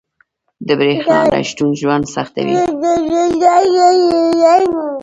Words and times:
•د 0.67 0.69
برېښنا 0.79 1.19
نه 1.31 1.39
شتون 1.49 1.69
ژوند 1.81 2.05
سختوي. 2.15 2.57